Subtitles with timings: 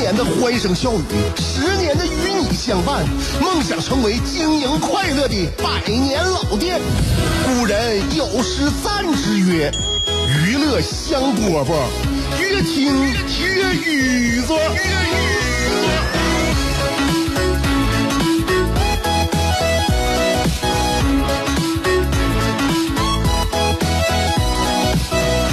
[0.00, 1.04] 年的欢声笑语，
[1.36, 3.06] 十年的与你相伴，
[3.38, 6.80] 梦想成为经营快乐的百年老店。
[7.44, 9.70] 古人有诗赞之曰
[10.26, 11.74] ：“娱乐香饽饽，
[12.40, 14.58] 越听越雨左。”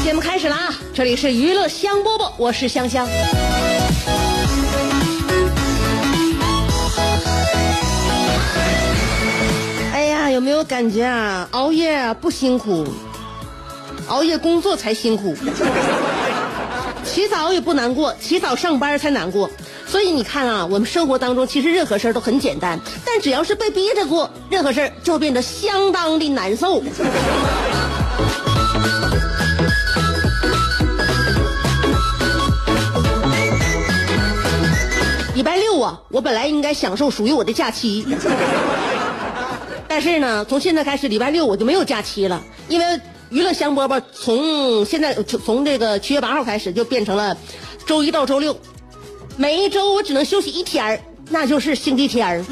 [0.05, 0.73] 节目开始了啊！
[0.93, 3.05] 这里是娱乐香饽饽，我是香香。
[10.37, 11.47] 有没有感觉啊？
[11.49, 12.85] 熬夜不辛苦，
[14.07, 15.35] 熬夜工作才辛苦。
[17.03, 19.49] 起早也不难过，起早上班才难过。
[19.87, 26.83] 所以你看啊，我们生活当中其实任何事儿都很简单，但只要是被逼着做，任何事儿就变得相当的难受。
[35.33, 38.05] 礼拜六啊，我本来应该享受属于我的假期，
[39.87, 42.85] 但是呢，从现在开始，礼拜六我就没有假期了，因为
[43.29, 47.35] 娱乐香饽饽从现在从从这个七月八号开始就变成了
[47.85, 48.57] 周一到周六，
[49.37, 50.99] 每一周我只能休息一天儿，
[51.29, 52.45] 那就是星期天儿，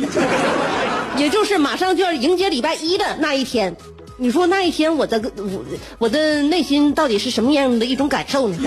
[1.17, 3.75] 也就是马上就要迎接礼拜一的那一天。
[4.17, 5.65] 你说那一天我的我
[5.99, 8.57] 我的内心到底是什么样的一种感受呢？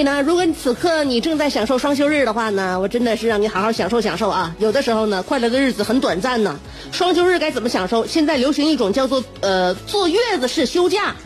[0.00, 4.54] 以呢，如果你此刻你正在享受双休日的话呢，我真的是让你好好享受享受啊！
[4.58, 6.58] 有的时候呢，快乐的日子很短暂呢。
[6.90, 8.06] 双休日该怎么享受？
[8.06, 11.14] 现在流行一种叫做呃坐月子式休假。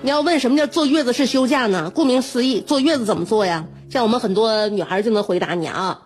[0.00, 1.90] 你要问什么叫坐月子式休假呢？
[1.92, 3.64] 顾名思义，坐月子怎么做呀？
[3.90, 5.98] 像我们很多女孩就能回答你啊，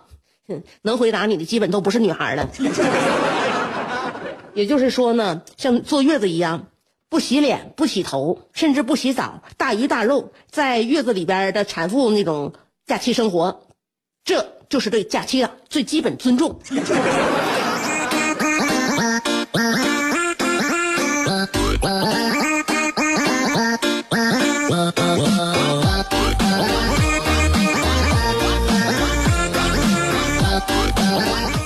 [0.80, 2.48] 能回答你的基本都不是女孩了。
[4.54, 6.68] 也就是说呢，像坐月子一样。
[7.14, 12.52] 不洗脸，不洗头，甚至不洗澡，大鱼大肉，在月子里边的产妇那种
[12.88, 13.60] 假期生活，
[14.24, 16.58] 这就是对假期的最基本尊重。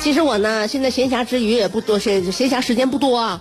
[0.03, 3.41] 其实我呢，现在闲暇之余也不多，闲闲暇时间不多啊。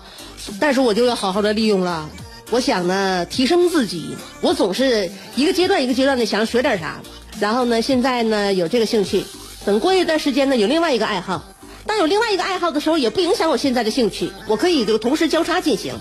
[0.60, 2.10] 但是我就要好好的利用了。
[2.50, 4.16] 我想呢，提升自己。
[4.42, 7.02] 我总是一个阶段一个阶段的想学点啥，
[7.40, 9.26] 然后呢，现在呢有这个兴趣，
[9.66, 11.44] 等过一段时间呢有另外一个爱好。
[11.86, 15.94] 当有另外一个爱好的时候，也不影响我现在的兴趣，我可以就同时交叉进行。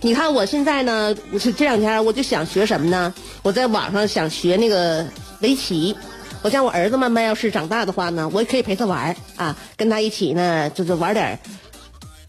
[0.00, 3.14] 你看我现在呢，是这两天我就想学什么呢？
[3.42, 5.06] 我在网上想学那个
[5.40, 5.96] 围棋。
[6.42, 11.38] 我想我儿子慢慢要是长大的话呢，我也可以陪他玩啊，跟他一起呢，就是玩点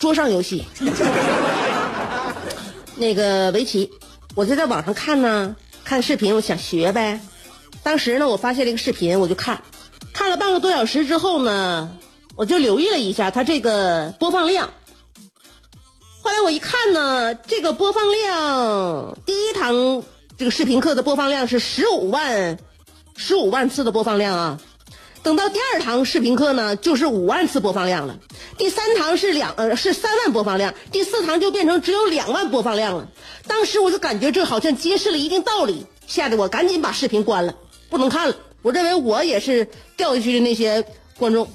[0.04, 0.66] 桌上游戏。
[2.98, 3.90] 那个围棋，
[4.36, 5.56] 我就在网上看呢，
[5.86, 7.22] 看视频，我想学呗。
[7.84, 9.62] 当时呢，我发现了一个视频，我就看，
[10.12, 11.90] 看了半个多小时之后呢，
[12.36, 14.72] 我就留意了一下它这个播放量。
[16.22, 20.04] 后来我一看呢，这个播放量，第一堂
[20.38, 22.58] 这个视频课的播放量是十五万，
[23.16, 24.60] 十五万次的播放量啊。
[25.24, 28.16] 等到第二堂视频课呢，就是五万次播放量了；
[28.58, 33.08] 第三堂是两呃是三万播放量，第四堂就变成只有两万播放量了。
[33.48, 37.56] 当时我就感觉这好像揭示了一定道理，吓得我赶紧把视频关了，
[37.90, 38.36] 不能看了。
[38.62, 40.86] 我认为我也是掉下去的那些
[41.18, 41.48] 观众，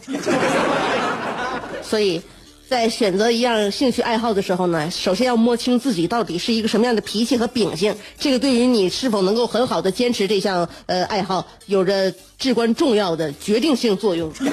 [1.85, 2.23] 所以。
[2.69, 14.31] 在选择一样兴趣爱好的时候呢，首先要摸清自己到底是一个什么样的脾气和秉性，这个对于你是否能够很好的坚持这项呃爱好，有着至关重要的决定性作用。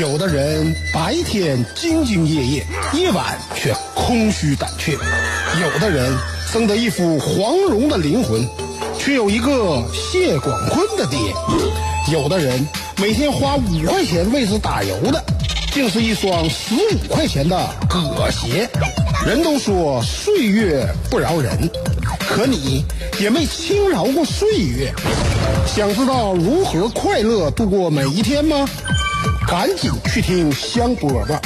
[0.00, 4.94] 有的人白天兢兢业业，夜晚却空虚胆怯；
[5.60, 6.12] 有的人
[6.52, 8.44] 生得一副黄蓉的灵魂，
[8.98, 11.16] 却有一个谢广坤的爹；
[12.10, 12.66] 有的人。
[13.00, 15.24] 每天花五块钱为之打油的，
[15.72, 18.68] 竟是一双十五块钱的葛鞋。
[19.26, 21.70] 人都说岁月不饶人，
[22.18, 22.84] 可你
[23.20, 24.92] 也没轻饶过岁月。
[25.66, 28.68] 想知道如何快乐度过每一天吗？
[29.46, 31.38] 赶紧去听香饽饽，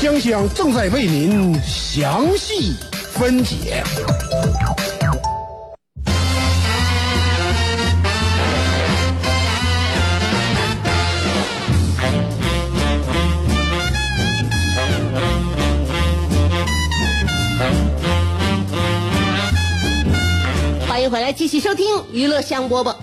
[0.00, 2.74] 香香正在为您详细
[3.12, 3.82] 分解。
[21.32, 22.96] 继续收听娱乐香饽饽。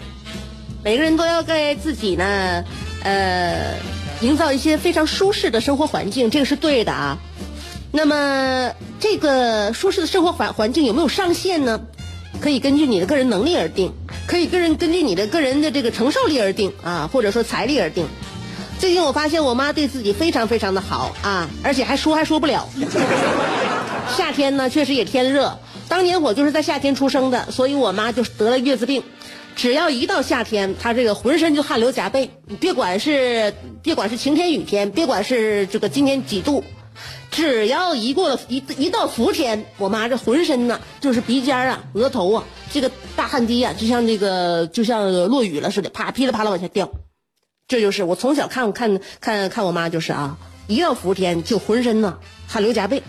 [0.83, 2.63] 每个人都要给自己呢，
[3.03, 3.75] 呃，
[4.21, 7.17] 营造一些非常舒适的生活环境，这个是对的啊。
[7.91, 11.79] 那么，这个舒适的生活环环境有没有上限呢？
[12.39, 13.91] 可以根据你的个人能力而定，
[14.27, 18.05] 可以个人根据你的个人的这个承受力而定啊，或者说财力而定。
[18.77, 22.69] 最近我发现我妈对自己非常非常的好啊，而且还说还说不了。
[24.15, 25.57] 夏天呢，确实也天热。
[25.89, 29.03] 当年我就是在夏天出生的，所以我妈就得了月子病。
[29.55, 32.29] 只要一到夏天，她这个浑身就汗流浃背。
[32.45, 36.63] 你别管是别管是晴天雨天，别管是这个今年几度，
[37.31, 46.91] 只要一过了一一到伏天，我妈这浑身呐，就是鼻尖啊、额头啊，这个大汗滴啊，就像那个就像落雨了似的，啪噼里啪啦往下掉。
[47.67, 50.37] 这就是我从小看看看看我妈就是啊，
[50.67, 53.01] 一到伏天就浑身呐汗流浃背。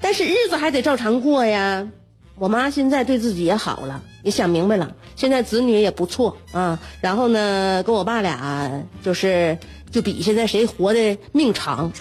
[0.00, 1.88] 但是日子还得照常过呀。
[2.36, 6.78] 我妈现在对自己也好了，也想明白了，现在子女也不错啊。
[7.02, 9.58] 然后呢，跟我爸俩就是
[9.90, 11.92] 就比现在谁活的命长。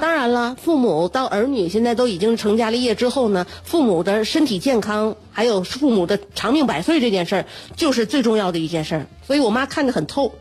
[0.00, 7.46] 当然了，父母到儿女现在都已经成家立业之后呢，父母的身体健康，还有父母的长命百岁这件事儿，
[7.76, 9.06] 就是最重要的一件事儿。
[9.24, 10.34] 所以我妈看得很透。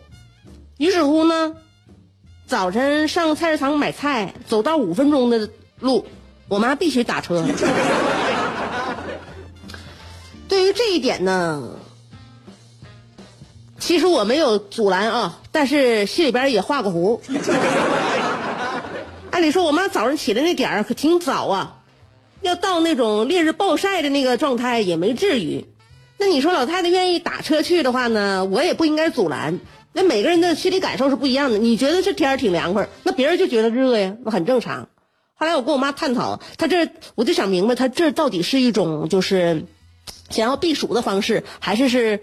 [0.80, 1.56] 于是乎呢，
[2.48, 5.48] 早晨上菜市场买菜，走到五分钟的
[5.82, 6.06] 路，
[6.48, 7.46] 我妈必须打车。
[10.48, 11.62] 对于这一点呢，
[13.80, 17.20] 其实我没有阻拦啊，但是心里边也画个弧。
[19.32, 21.78] 按理说，我妈早上起来那点儿可挺早啊，
[22.42, 25.66] 要到那种烈日暴晒的那个状态也没至于。
[26.18, 29.60] 那你说老太太愿意打车去的话呢，我也不应该阻拦。
[29.94, 31.58] 那每个人的心理感受是不一样的。
[31.58, 34.90] 你觉得这天儿挺凉快，那别人就觉得热呀，那很正常。
[35.42, 39.66] 后来我跟我妈探讨，她这我就想明白，她这到底是一种就是
[40.30, 42.22] 想要避暑的方式，还是是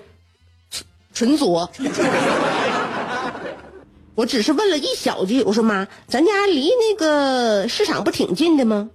[1.12, 1.68] 纯纯作？
[4.14, 8.88] 我只是问了一小句，我说妈，咱家离那个市场不挺近的吗？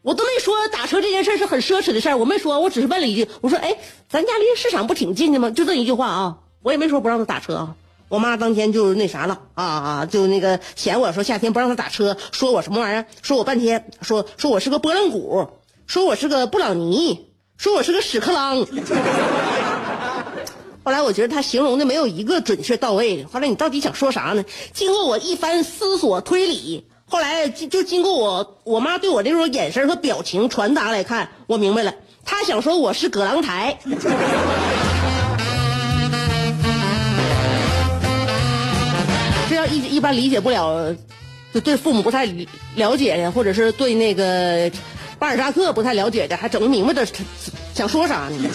[0.00, 3.76] 我都没说打车这件事是很奢侈的事儿，我没说，我只是问了一句，我说哎，
[4.08, 5.50] 咱家离市场不挺近的吗？
[5.50, 7.76] 就这一句话啊，我也没说不让他打车啊。
[8.12, 15.48] 我妈当天就那啥了啊啊，就那个嫌我说夏天不让他打车，说我什么玩意儿，说我半天，说说我是个拨浪鼓，
[15.86, 18.66] 说我是个布朗尼，说我是个屎壳郎。
[20.84, 23.26] 后来我觉得他形容的没有一个准确到位的。
[23.30, 24.44] 后来你到底想说啥呢？
[24.74, 31.94] 经过我一番思索推理，后来就就经过我我妈对我这种眼神和表情传达来看，我明白了，
[32.26, 33.78] 他想说我是葛朗台。
[39.72, 40.94] 一一般理解不了，
[41.52, 42.26] 就对父母不太
[42.76, 44.70] 了解的，或者是对那个
[45.18, 47.06] 巴尔扎克不太了解的，还整不明白的
[47.74, 48.36] 想说啥呢？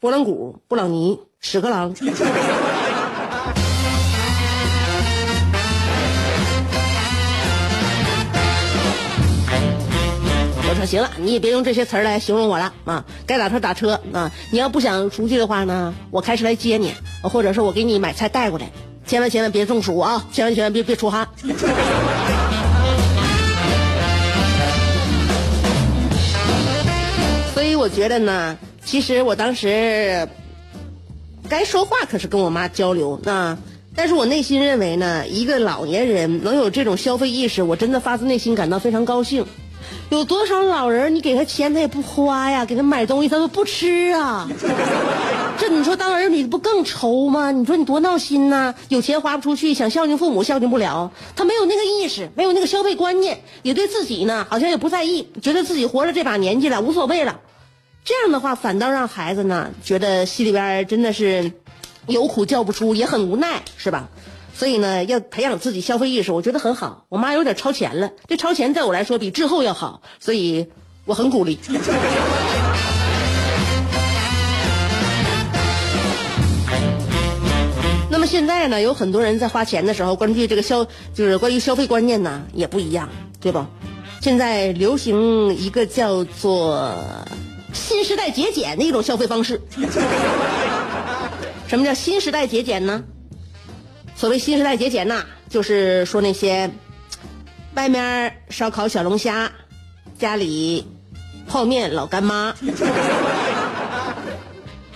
[0.00, 1.94] 拨浪鼓、布朗尼、屎壳郎。
[10.80, 13.04] 说行了，你也别用这些词儿来形容我了啊！
[13.26, 14.32] 该打车打车啊！
[14.50, 18.70] 你要不想出去的话呢，我开车来接你，或者是我给你买菜带过来。
[19.06, 20.26] 千万千万别中暑啊！
[20.32, 21.28] 千万千万别别出汗。
[27.52, 28.56] 所以我觉得呢。
[28.82, 30.26] 其实我当时
[31.46, 33.58] 该说话可是跟我妈交流那，
[33.94, 39.44] 但是我内心认为呢，一个老年人能有这种消费意识，我真的发自内心感到非常高兴。
[40.10, 44.48] 有多少老人你给他钱他也不花呀，给他买东西他都不吃啊，
[45.58, 47.50] 这你说当儿女的不更愁吗？
[47.52, 48.74] 你说你多闹心呐！
[48.88, 57.40] 有钱花不出去，想孝敬父母孝敬不了，他没有那个意识，没有那个消费观念，也对自己呢好像也不在意，觉得自己活着这把年纪了无所谓了。
[58.04, 61.52] 这样的话，反倒让孩子呢觉得心里边真的是
[62.06, 64.08] 有苦叫不出，也很无奈，是吧？
[64.60, 67.06] 所以呢，要培养自己消费意识，我觉得很好。
[67.08, 70.66] 我妈有点超前了，这超前在我来说比滞后要好，所以
[71.06, 71.58] 我很鼓励。
[78.10, 83.08] 那么现在呢，有很多人在花钱的时候，关注这个消，就是关于消费观念呢也不一样，
[83.40, 83.66] 对吧？
[84.20, 86.94] 现在流行一个叫做。
[87.72, 89.62] 新时代节俭的一种消费方式。
[91.66, 93.04] 什么叫新时代节俭呢？
[94.20, 96.70] 所谓新时代节俭呐，就是说那些
[97.72, 99.50] 外面烧烤小龙虾，
[100.18, 100.86] 家里
[101.48, 102.54] 泡面老干妈，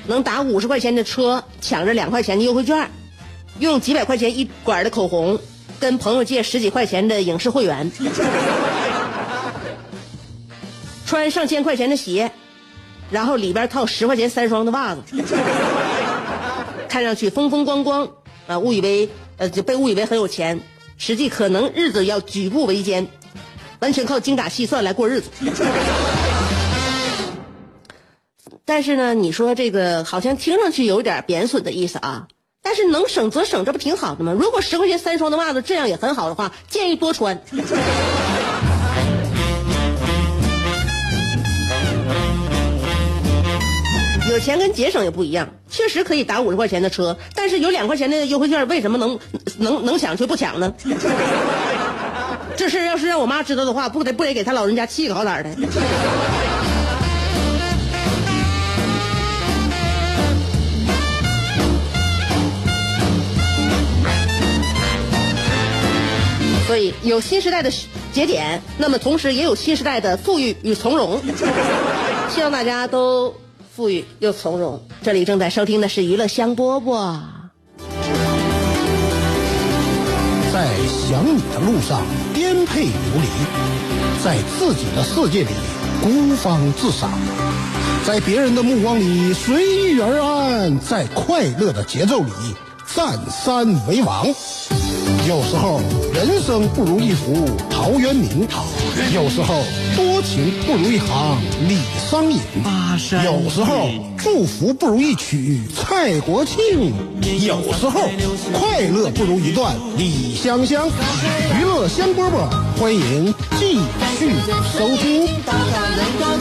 [0.06, 2.86] 能打五十块钱的车，抢着两块钱的优惠券，
[3.60, 5.40] 用几百块钱一管的口红，
[5.80, 7.90] 跟朋友借十几块钱的影视会员，
[11.06, 12.30] 穿上千块钱的鞋，
[13.10, 15.00] 然后里边套十块钱三双的袜子，
[16.90, 18.06] 看上去风风光光
[18.46, 20.60] 啊，误以为呃就被误以为很有钱，
[20.98, 23.06] 实际可能日子要举步维艰，
[23.80, 25.30] 完全靠精打细算来过日子。
[28.64, 32.28] 但是呢，你说这个好像听上去有点贬损的意思啊。
[32.62, 34.32] 但是能省则省，这不挺好的吗？
[34.32, 37.38] 如果十块钱三双的袜子质量也很好的话，建议多穿。
[44.34, 49.16] 有钱跟节省也不一样，确实可以打五十块钱的车，但是有两块钱的优惠券，为什么能
[49.58, 50.74] 能能抢却不抢呢？
[52.56, 55.50] 这事要是让我妈知道的话，不得不得给她老人家气个好歹的。
[66.66, 67.70] 所以有新时代的
[68.12, 71.22] 节俭，那么同时也有新时代的富裕与从容。
[72.34, 73.32] 希望大家都
[73.74, 74.80] 富裕又从容。
[75.02, 77.18] 这里正在收听的是娱乐香饽饽。
[80.52, 82.02] 在想你的路上
[82.32, 85.50] 颠沛流离，在自己的世界里
[86.00, 87.10] 孤芳自赏，
[88.06, 92.30] 在别人的目光里随遇而安，在快乐的节奏里
[92.94, 94.24] 占山为王。
[95.26, 95.80] 有时候
[96.12, 98.46] 人生不如一幅陶渊明，
[99.12, 99.64] 有时候
[100.04, 102.38] 多情不如一行李商隐，
[103.24, 106.92] 有时候祝福不如一曲蔡国庆，
[107.46, 108.10] 有时候
[108.52, 110.88] 快乐不如一段李香香。
[111.58, 113.80] 娱乐香饽饽，欢迎继
[114.18, 114.34] 续
[114.78, 115.26] 收听。
[115.46, 116.36] 到达了高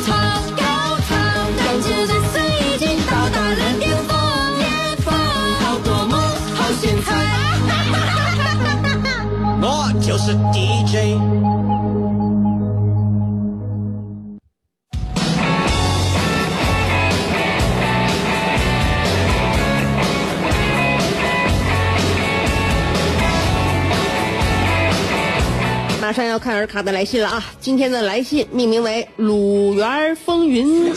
[26.13, 27.43] 马上要看尔卡的来信了啊！
[27.59, 30.93] 今天的来信命名为《鲁园风云》。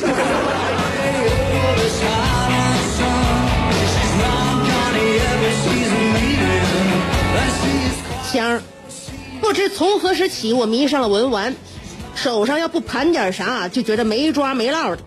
[8.31, 8.63] 香儿，
[9.41, 11.57] 不知从何时起，我迷上了文玩，
[12.15, 14.99] 手上要不盘点啥，就觉得没抓没落的。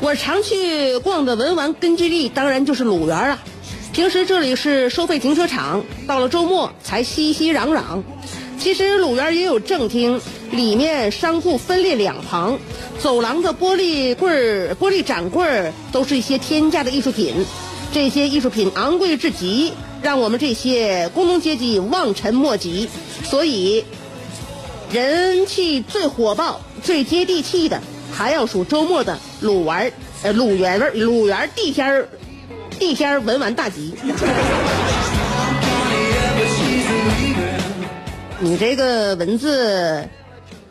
[0.00, 3.38] 我常去逛的文玩根据地，当然就是鲁园啊。
[3.92, 8.02] 平时这里是收费停车场，到了周末才熙熙攘攘。
[8.58, 12.58] 其实鲁园也有正厅，里面商铺分列两旁，
[12.98, 17.34] 走廊的玻璃柜儿、玻璃展柜儿都是一些天价的艺术品。
[17.92, 19.72] 这些艺术品昂贵至极，
[20.02, 22.88] 让我们这些工农阶级望尘莫及。
[23.24, 23.84] 所以，
[24.92, 27.80] 人气最火爆、最接地气的，
[28.12, 32.08] 还要数周末的鲁玩儿呃鲁园儿鲁园地天儿
[32.78, 33.94] 地天儿文玩大集。
[38.58, 40.08] 这个文字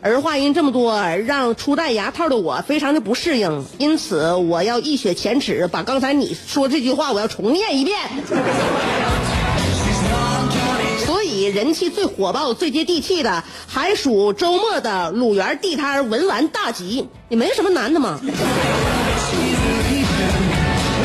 [0.02, 7.98] 儿化音这么多，让初戴牙套的我非常的不适应，因此我要一雪前耻，把刚才你说这句话我要重念一遍。
[11.06, 18.20] 所以人气最火爆、最接地气的，还属周末的鲁园地摊文玩大集，也没什么难的嘛。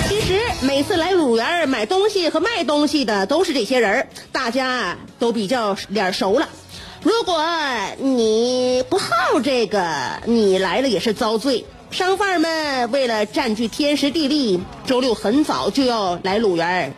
[0.10, 6.50] 其实每次来鲁园买东西和卖东西的都是这些人大家都比较脸熟了。
[7.04, 7.44] 如果
[8.00, 9.08] 你不好
[9.44, 11.66] 这个，你来了也是遭罪。
[11.92, 16.94] 商贩们为了占据天时地利，周六很早就要来鲁园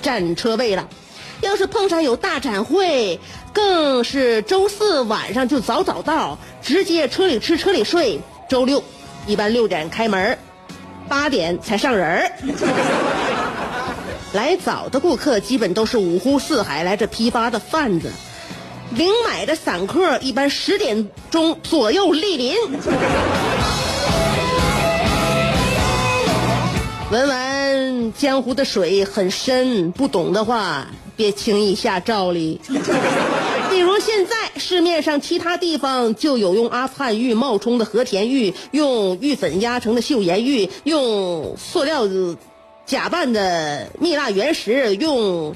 [0.00, 0.88] 占车位了。
[1.42, 3.20] 要是碰上有大展会，
[3.52, 8.20] 更是周四晚上就早早到，直接车里吃车里睡。
[8.48, 8.82] 周六
[9.26, 10.38] 一般六点开门，
[11.08, 12.32] 八点才上人儿。
[14.32, 18.10] 来早的顾客基本都是五湖四海来这批发的贩子。
[18.96, 22.56] 零买的散客一般十点钟左右莅临。
[27.10, 32.60] 文玩江湖的水很深，不懂的话别轻易下照哩。
[33.70, 42.08] 比如现在市面上其他地方就有用阿富汗玉冒充的和田玉，用玉粉压成的岫岩玉，用塑料
[42.86, 45.54] 假扮的蜜蜡原石，用。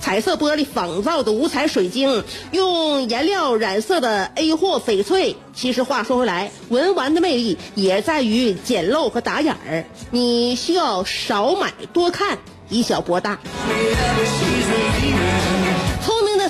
[0.00, 5.36] 彩色玻璃仿造的五彩水晶，用颜料染色的 A 货翡翠。
[5.54, 9.84] 其实话说回来，文玩的魅力也在于简陋和打眼儿。
[10.10, 12.38] 你需要少买多看，
[12.68, 13.38] 以小博大。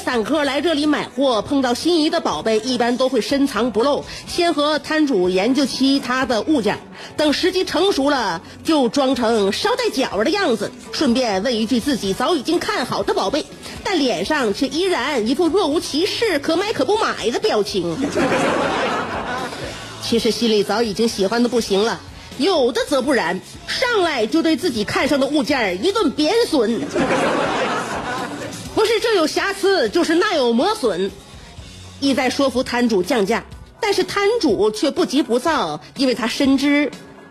[0.07, 6.79] 散客来这里买货，碰到心仪的宝贝，一般都会深藏不露，先和摊主研究其他的物件，
[7.17, 13.45] 等时机成熟了，就装成捎带脚的样子，顺便问一句自己早已经看好的宝贝，
[13.83, 17.97] 但脸上却依然一副若无其事、可买可不买的表情。
[20.01, 22.01] 其实心里早已经喜欢的不行了，
[22.39, 26.81] 有的则不然，上来就对自己看上的物件一顿贬损。
[28.77, 31.11] 不是这有瑕疵，就是那有磨损，
[31.99, 33.43] 意在说服摊主降价。
[33.81, 36.91] 但是摊主却不急不躁，因为他深知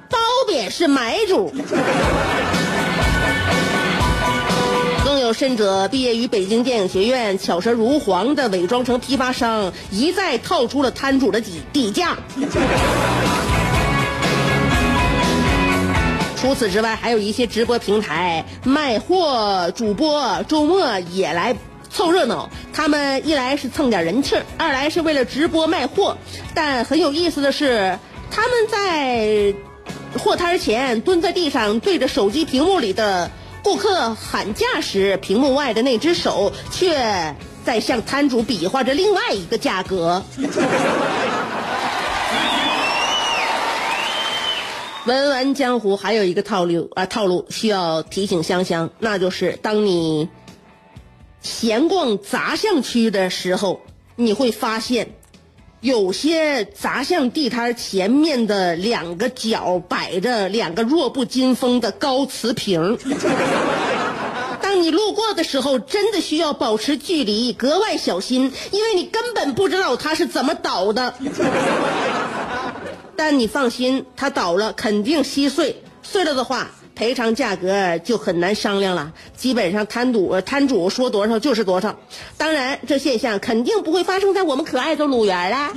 [0.10, 1.54] 褒贬是买主。
[5.04, 12.18] 更有甚者，毕业于北京电影学院，巧舌如簧的伪装成批发商，一再套出了摊主的底底价。
[16.46, 21.58] 除此之外，还有一些直播平台卖货主播周末也来
[21.90, 22.52] 凑热闹。
[22.72, 26.20] 他们一来是蹭点人气，二来是为了直播卖货。
[26.54, 27.98] 但很有意思的是，
[28.30, 29.56] 他们在
[30.20, 33.32] 货摊前蹲在地上，对着手机屏幕里的
[33.64, 37.36] 顾客喊价时，屏幕外的那只手却
[37.66, 40.24] 在向摊主比划着另外一个价格。
[45.06, 50.28] 文玩江湖还有一个套路啊，套路需要提醒香香，那就是当你
[51.42, 53.82] 闲逛杂项区的时候，
[54.16, 55.08] 你会发现，
[55.82, 62.98] 有些杂项地摊前面的两个角摆着两个弱不禁风的高瓷瓶。
[64.60, 71.14] 当你路过的时候，真的需要保持距离，格外小心，因为你根本不知道它是怎么倒的。
[73.16, 79.12] 但你放心，它倒了肯定稀碎，碎了的话，赔偿价格就很难商量了。
[79.36, 81.98] 基本上摊主摊主说多少就是多少。
[82.38, 85.72] 当然，这现象肯定不会发生在我们可爱的鲁园啦。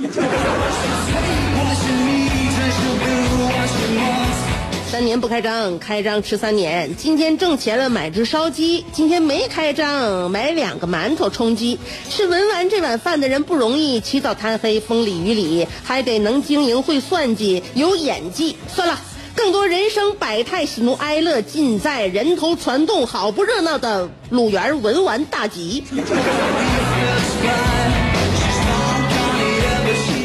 [4.91, 6.95] 三年不开张，开张吃三年。
[6.95, 11.77] 今天挣钱了，买只烧鸡；今天没开张，买两个馒头充饥。
[12.09, 18.57] 吃文玩这碗饭的人不容易，起早贪黑，风里雨里，还得能经营、会算计、有演技。
[18.67, 18.99] 算了，
[19.35, 25.83] 更多人生百态、喜怒哀乐，尽在人头攒动、好不热闹的鲁园文玩大集。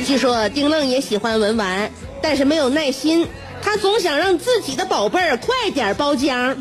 [0.07, 1.90] 据说丁愣也喜欢文玩，
[2.22, 3.27] 但是没有耐心。
[3.78, 6.54] 总想让自己的宝贝儿快点包浆，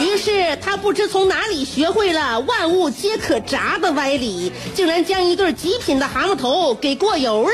[0.00, 7.50] 于是他不知从哪里学会了“万物皆可炸”的歪理，竟然将一对极品的蛤蟆头给过油了。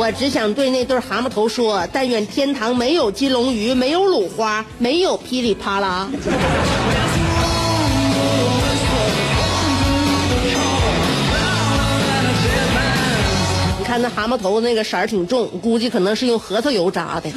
[0.00, 6.08] 我只想对那对蛤蟆头说：但愿天堂没有金龙鱼，没有鲁花，没有噼里啪啦。
[14.00, 17.30] 那蛤蟆头那个色儿挺重，估计可能是用核桃油炸的。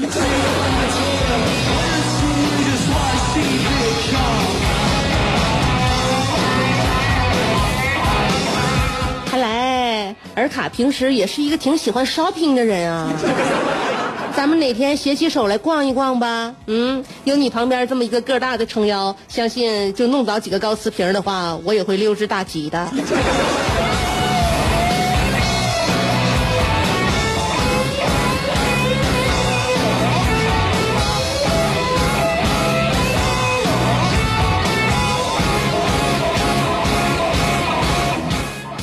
[9.26, 13.12] 看来尔卡平时也是一个挺喜欢 shopping 的人啊。
[14.36, 16.56] 咱们哪天携起手来逛一逛吧？
[16.68, 22.90] 嗯，有你旁边这么一个个大的撑腰，相信就弄倒几个高瓷瓶的话，我也会溜之大吉的。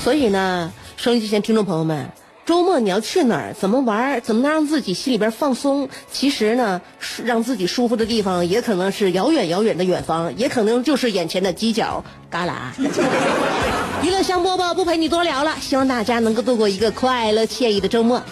[0.09, 2.11] 所以呢，收音机前听众朋友们，
[2.47, 3.53] 周末你要去哪儿？
[3.53, 4.19] 怎么玩？
[4.23, 5.87] 怎么能让自己心里边放松？
[6.11, 6.81] 其实呢，
[7.27, 12.53] 让自己舒服的地方，也可能是遥远遥远的远方，也可能就是眼前的犄角旮旯。
[14.03, 18.23] 娱乐香饽饽不陪你多聊了，希望大家能够度过一个快乐惬意的周末。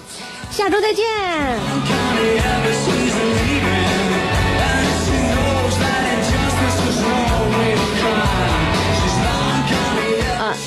[0.50, 1.04] 下周再见。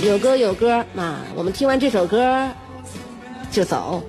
[0.02, 2.48] 有歌有歌，啊我们听完这首歌
[3.52, 4.02] 就走。